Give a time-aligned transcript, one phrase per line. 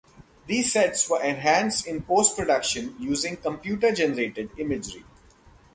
[0.47, 5.03] These sets were enhanced in post-production using computer-generated imagery.